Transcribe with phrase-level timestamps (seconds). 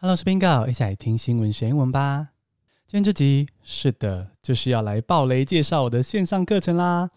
[0.00, 2.28] Hello，我是 Bingo，一起来听新闻学英文吧。
[2.86, 7.10] 今天这集是的，就是要来爆雷介绍我的线上课程啦。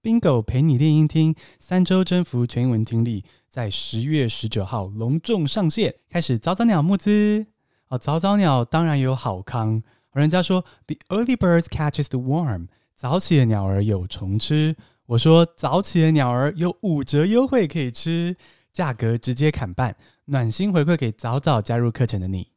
[0.00, 7.44] Bingo 陪你练英听，三周征服全英文听力，在十月十九号隆重上线，开始早早鸟募资
[7.88, 7.98] 哦。
[7.98, 14.76] 早早鸟当然有好康，人家说 The early birds catches the worm，早起的鸟儿有虫吃。
[15.06, 18.36] 我说早起的鸟儿有五折优惠可以吃，
[18.72, 19.96] 价格直接砍半。
[20.30, 22.52] 暖心回馈给早早加入课程的你，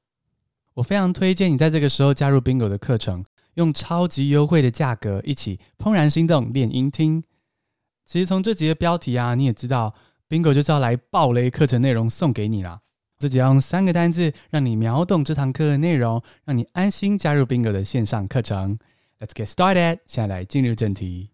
[0.76, 7.24] 我非常推荐你在这个时候加入 Bingo 的课程，用超级优惠的价格一起怦然心动练英听。
[8.06, 9.96] 其实从这集的标题啊，你也知道
[10.30, 12.82] Bingo 就是要来爆雷课程内容送给你啦。
[13.18, 18.78] 自己要用三个单字让你秒懂这堂课的内容，让你安心加入 Bingo 的线上课程。
[19.20, 21.33] Let's get started，现在来进入正题。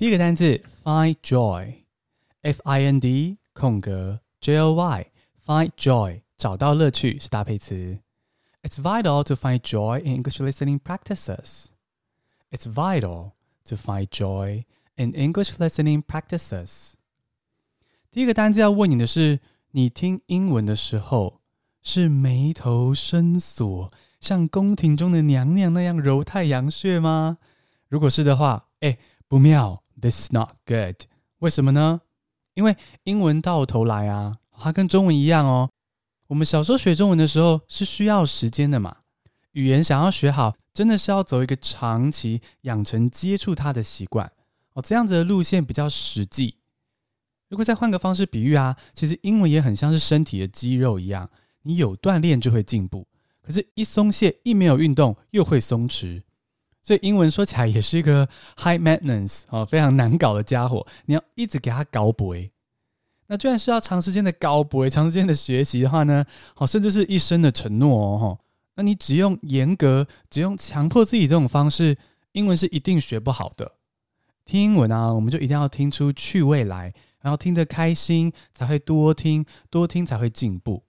[0.00, 7.98] 第一个单字 find joy，f i n d 空格 j o y，find joy 找到乐趣是搭配词。
[8.62, 11.66] It's vital to find joy in English listening practices.
[12.50, 13.32] It's vital
[13.64, 14.64] to find joy
[14.96, 16.92] in English listening practices.
[18.10, 21.40] 第一个单字要问你的是：你听英文的时候
[21.82, 27.38] 是眉头深锁，像宫廷中的娘娘那样揉太阳穴吗？
[27.88, 29.79] 如果是的话，哎，不妙。
[30.01, 30.95] This is not good。
[31.39, 32.01] 为什么呢？
[32.55, 35.69] 因为英文到头来啊，它跟中文一样哦。
[36.27, 38.97] 我们小时候学中文的时候是需要时间的嘛。
[39.51, 44.31] 语言想要学好，真的是要走一个长期养成接触它的习惯
[44.73, 44.81] 哦。
[44.81, 46.55] 这样子的路线比较实际。
[47.49, 51.29] 如果再换个方式比喻啊，其实英文也很像是身体的肌肉一样，
[51.63, 53.05] 你有锻炼就会进步，
[53.41, 56.21] 可是，一松懈，一没有运动，又会松弛。
[56.81, 60.85] 所以英文说起来也是一个 high maintenance 哦，非常难搞的家伙。
[61.05, 62.33] 你要一直给他搞补，
[63.27, 68.39] 那居然是要长时间的搞补，长时间的学习的话呢，好，甚至是一生的承诺哦。
[68.75, 71.97] 那你只用严格，只用强迫自己这种方式，
[72.31, 73.73] 英文是一定学不好的。
[74.43, 80.83] 听英文啊，我们就一定要听出趣味来，然后听得开心，才会多听，多听才会进步。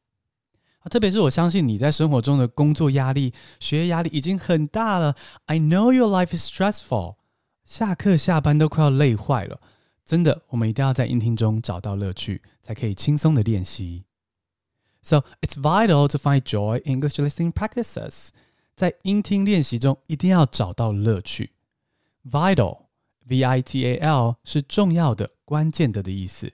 [0.91, 5.15] 特别是我相信你在生活中的工作压力、学业压力已经很大了。
[5.47, 7.16] I know your life is stressful，
[7.65, 9.60] 下课下班都快要累坏了。
[10.04, 14.04] 真的，我们一定要在英听中找到乐趣，才可以轻松的练习。
[15.03, 18.28] So it's vital to find joy in English listening practices。
[18.75, 21.53] 在英听练习中一定要找到乐趣。
[22.28, 26.53] Vital，V-I-T-A-L 是重要的、关键的的意思。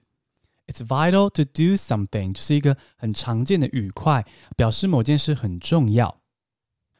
[0.68, 6.22] It's vital to do something，就是一个很常见的语块，表示某件事很重要。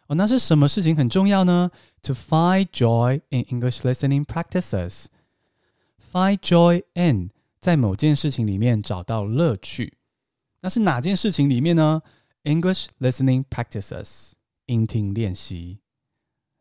[0.08, 1.72] 哦，那是什么事情很重要呢？
[2.02, 7.32] To find joy in English listening practices。Find joy in，
[7.62, 9.98] 在某件事情里面找到乐趣。
[10.60, 12.02] 那是哪件事情里面呢？
[12.44, 14.34] English listening practices，
[14.66, 15.80] 英听练习。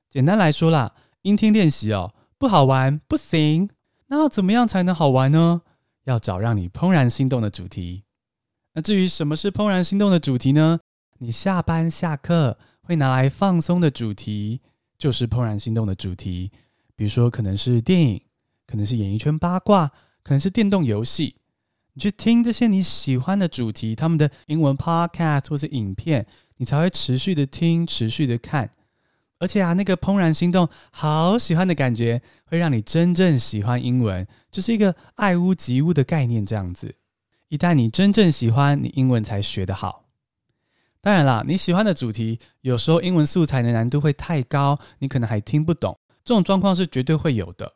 [0.09, 3.71] 简单来说啦，英听练习哦，不好玩不行。
[4.07, 5.63] 那要怎么样才能好玩呢？
[6.08, 8.04] 要找让你怦然心动的主题。
[8.74, 10.80] 那至于什么是怦然心动的主题呢？
[11.20, 14.62] 你下班下课会拿来放松的主题，
[14.98, 16.52] 就是怦然心动的主题。
[16.96, 18.22] 比如说，可能是电影，
[18.66, 19.88] 可能是演艺圈八卦，
[20.24, 21.36] 可能是电动游戏。
[21.94, 26.26] 你去听这些你喜欢的主题，他们的英文 podcast 或是影片，
[26.58, 28.72] 你才会持续的听，持续的看。
[29.40, 36.96] 而且啊，那个怦然心动、好喜欢的感觉，会让你真正喜欢英文，就是一个爱屋及乌的概念这样子。
[37.50, 40.06] 一旦你真正喜欢，你英文才学得好。
[41.00, 45.98] 当然啦，你喜欢的主题，有时候英文素材的难度会太高，你可能还听不懂。
[46.26, 47.74] 这种状况是绝对会有的。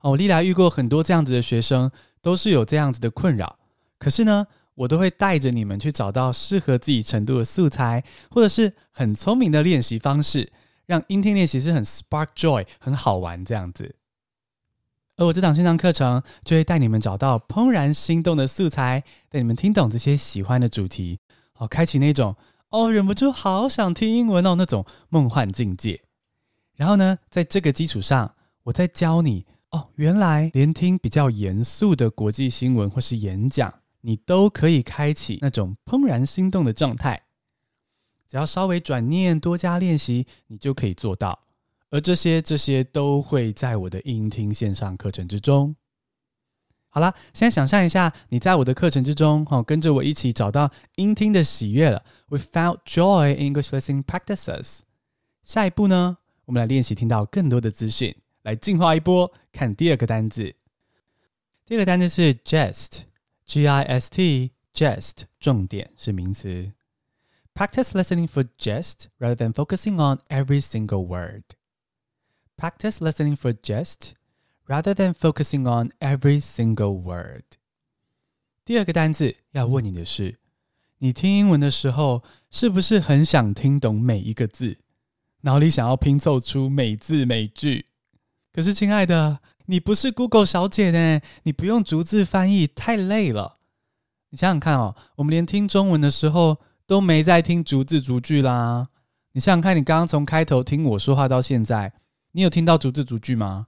[0.00, 3.58] 哦，历来遇过很多这样子的学生，都是有这样子的困扰。
[3.98, 10.52] 可是呢，我都会带着你们去找到适合自己程度的素材，或者是很聪明的练习方式。
[10.86, 13.96] 让英听练习是很 spark joy，很好玩这样子。
[15.16, 21.20] 而我这档线上课程就会带你们找到怦然心动的素材，带你们听懂这些喜欢的主题，
[21.52, 22.34] 好，开启那种
[22.70, 26.02] 哦，忍不住好想听英文哦那种梦幻境界。
[26.74, 28.34] 然后呢，在这个基础上，
[28.64, 37.23] 我再教你哦，原来连听比较严肃的国际新闻或是演讲，你都可以开启那种怦然心动的状态。
[38.34, 41.38] 只要稍微转念，多加练习，你就可以做到。
[41.90, 45.76] 而这些这些都会在我的英听线上课程之中。
[46.88, 52.04] 好啦，现在想象一下，你在我的课程之中，哦，跟着我一起找到英听的喜悦了。
[52.26, 54.80] We found joy in English listening practices。
[55.44, 59.32] 下一步呢，我们来练习听到更多的资讯，来进化一波。
[59.52, 60.56] 看第二个单字，
[61.64, 66.72] 第二个单字是 gist，G-I-S-T，gist，重点是名词。
[67.54, 71.44] Practice listening for gist rather than focusing on every single word.
[72.56, 74.14] Practice listening for gist.
[74.66, 77.44] Rather than focusing on every single word，
[78.64, 80.38] 第二个单字要问你的是：
[81.00, 84.78] 你听英文的时候，是不是很想听懂每一个字，
[85.42, 87.88] 脑里想要拼凑出每字每句？
[88.54, 93.56] 可是，亲爱的，你不是 Google 小姐呢，你不用逐字翻译，太累了。
[94.30, 98.88] 你想想看哦，我们连听中文的时候都没在听逐字逐句啦。
[99.32, 101.92] 你想想看，你刚刚从开头听我说话到现在，
[102.32, 103.66] 你有听到逐字逐句吗？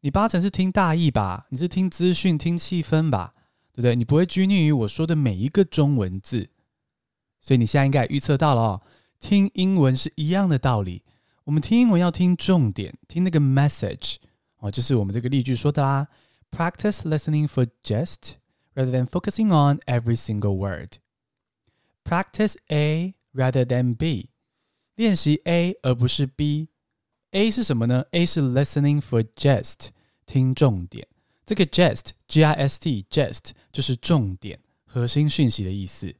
[0.00, 1.46] 你八成是听大意吧？
[1.50, 3.32] 你是听资讯、听气氛吧？
[3.72, 3.96] 对不对？
[3.96, 6.50] 你不会拘泥于我说的每一个中文字，
[7.40, 8.82] 所以你现在应该预测到了哦。
[9.18, 11.04] 听英文是一样的道理，
[11.44, 14.16] 我们听英文要听重点，听那个 message
[14.58, 16.08] 哦，就是我们这个例句说的啦。
[16.50, 18.34] Practice listening for gist
[18.74, 20.98] rather than focusing on every single word.
[22.11, 24.29] Practice A rather than B，
[24.95, 28.05] 练习 A 而不是 B。A 是什么呢？
[28.11, 29.89] A 是 listening for gist，
[30.25, 31.07] 听重点。
[31.45, 36.15] 这个 gist，G-I-S-T，gist 就是重点、核心讯息的意思。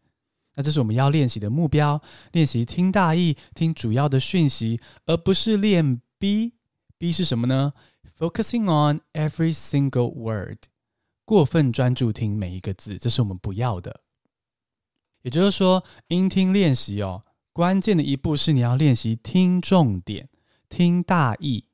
[0.55, 7.73] 那这是我们要练习的目标，练习听大意、听主要的讯息，而不是练 B。B 是什么呢？
[8.17, 10.57] Focusing on every single word，
[11.23, 14.01] 过分专注听每一个字，这是我们不要的。
[15.22, 17.22] 也就是说，英听练习哦，
[17.52, 20.28] 关键的一步是你要练习听重点。
[20.68, 21.66] 听大意，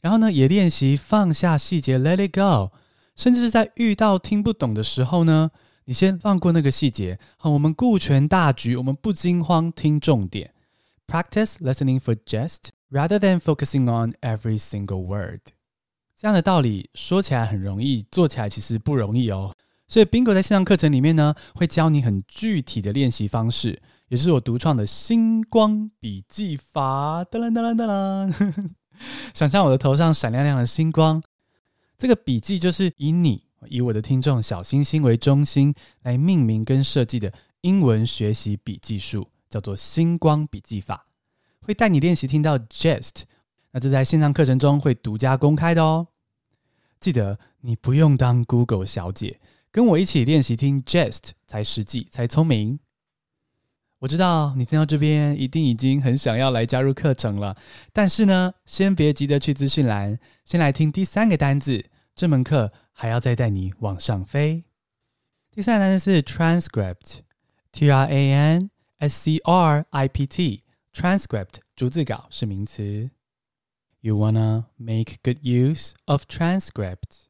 [0.00, 2.74] 然后呢，也练习放下细节，let it go。
[3.14, 5.50] 甚至是在遇到听不懂的时候呢，
[5.84, 10.54] 你先放过那个细节，好，我们顾全大局，我们不惊慌，听重点。
[11.06, 15.40] Practice listening for gist rather than focusing on every single word。
[16.18, 19.54] 这样的道理说起来很容易，做起来其实不容易哦。
[19.88, 23.82] 所以，Bingo 在线上课程里面呢，会教你很具体的练习方式。
[24.08, 28.32] 也是我独创的星光笔记法，哒啦哒啦哒啦！
[29.34, 31.20] 想象我的头上闪亮亮的星光，
[31.98, 41.08] 这个笔记就是以你、以我的听众小星星为中心来命名跟设计的英文学习笔记术，叫做星光笔记法，
[41.62, 43.22] 会带你练习听到 gist，
[43.72, 46.06] 那这在线上课程中会独家公开的哦。
[47.00, 49.40] 记得你不用当 Google 小姐，
[49.76, 52.80] 跟我一起练习听 Jest 才实际，才聪明。
[53.98, 57.54] 我知道你听到这边一定已经很想要来加入课程了，
[57.92, 61.90] 但是呢，先别急着去资讯栏，先来听第三个单字。
[62.14, 64.64] 这门课还要再带你往上飞。
[65.50, 73.10] 第三个单词是 transcript，T R A N S C R I P T，transcript 逐字稿是名词。
[74.00, 77.26] You wanna make good use of transcript.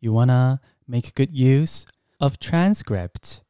[0.00, 0.58] You wanna
[0.88, 1.82] make good use
[2.18, 3.40] of transcript.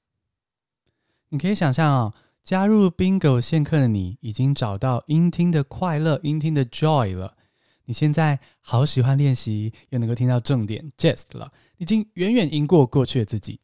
[1.29, 7.37] 你可以想象哦，加入 Bingo 线课的你，已经找到英听的快乐、英听的 joy 了。
[7.85, 13.61] 你现在好喜欢练习，又能够听到重点 gist 了，已经远远赢过过去的自己。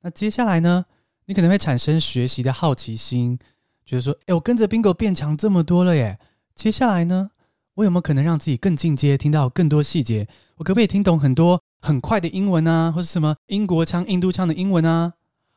[0.00, 0.86] 那接下来呢？
[1.26, 3.38] 你可能会产生学习的好奇心，
[3.86, 6.18] 觉得说：“诶，我跟着 Bingo 变强这么多了耶！
[6.54, 7.30] 接下来呢？
[7.74, 10.28] 我有没有可能让自己更进阶，听到更多细节？
[10.56, 15.12] 我可不可以听懂很多很快的英文啊，或是什么英国腔、印度腔的英文啊？”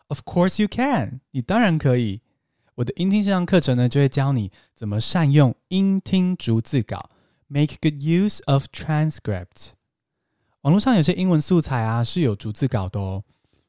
[0.09, 2.21] Of course you can，你当然可以。
[2.75, 7.09] 我的英听线上课程呢，就会教你怎么善用英听逐字稿
[7.47, 9.69] ，make good use of transcripts。
[10.61, 13.23] 网络上有些英文素材啊是有逐字稿的哦。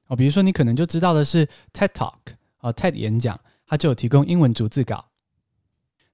[0.09, 5.07] 哦，比如说你可能就知道的是 TED Talk 哦，TED 演讲，它就有提供英文逐字稿。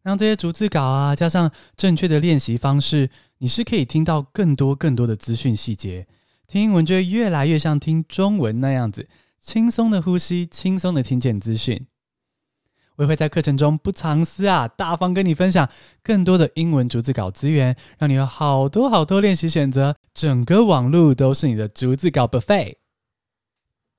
[0.03, 3.09] 让这些逐字稿啊，加上正确的练习方式，
[3.39, 6.07] 你是可以听到更多更多的资讯细节。
[6.47, 9.09] 听英文就会越来越像听中文那样子。
[9.41, 11.87] 轻松的呼吸，轻松的听见资讯。
[12.97, 15.69] 我也会在课程中不藏私啊，大方跟你分享
[16.03, 19.97] 更多的英文逐字稿资源，让你有好多好多练习选择。
[20.13, 22.77] 整个网路都是你的逐字稿 buffet。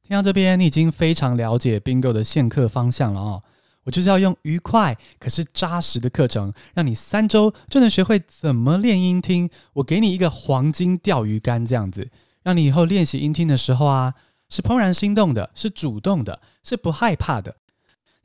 [0.01, 3.43] 听到这边，你已经非常了解 Bingo 的线课方向了哦。
[3.83, 9.49] 我就是要用愉快可是扎实的课程，让你三周就能学会怎么练音听。
[9.73, 12.09] 我给你一个黄金钓鱼竿，这样子，
[12.45, 14.13] 让你以后练习音听的时候啊。
[14.47, 17.57] 是怦然心动的，是主动的，是不害怕的。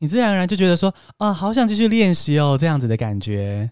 [0.00, 3.70] 你自然而然就觉得说啊，好想继续练习哦，这样子的感觉。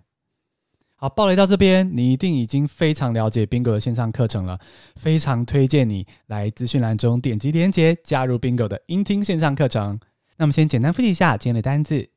[0.97, 4.59] 好，暴雷到这边，你一定已经非常了解 Bingo 的线上课程了，
[4.97, 10.01] 非常推荐你来资讯栏中点击连接加入 Bingo 的音听线上课程。
[10.39, 12.09] 那么先简单复习一下今天的单字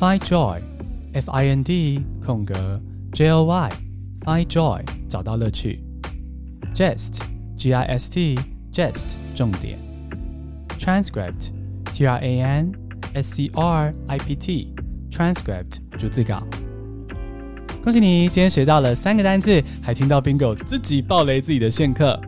[0.00, 2.80] ：Find joy，F-I-N-D 空格
[3.12, 5.84] J-O-Y，Find joy 找到乐趣
[6.74, 9.78] ；Gist，G-I-S-T，Gist 重点。
[10.78, 11.50] Transcript,
[11.92, 12.72] T R A N
[13.12, 14.72] S C R I P T,
[15.10, 16.42] transcript 逐字稿。
[17.84, 22.18] 恭喜你，今天学到了三个单字，还听到 Bingo 自己爆雷自己的线课。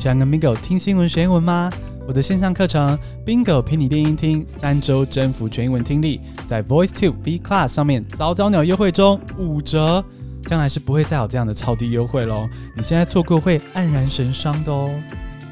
[0.00, 1.70] 想跟 Bingo 听新闻学英文吗？
[2.06, 10.04] 我的线上课程 Bingo 陪你练英听，三周征服全英文听力，在 VoiceTube B Class 上面早早鸟优惠中，五折，
[10.42, 12.48] 将来是不会再有这样的超低优惠喽。
[12.76, 14.90] 你现在错过会黯然神伤的哦。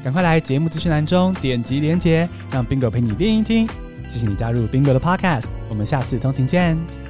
[0.03, 3.67] 赶快来节目资讯栏中点击连接，让 Bingo 陪你练英听。
[4.09, 7.02] 谢谢你加入 Bingo 的 Podcast，我们下次通勤见。